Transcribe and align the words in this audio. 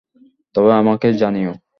তবে 0.55 0.71
আমাকে 0.73 1.07
জানিও। 1.13 1.51